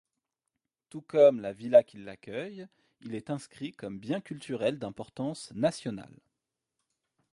[0.89, 2.65] Tout comme la villa qui l'accueille,
[3.01, 6.19] il est inscrit comme bien culturel d'importance nationale.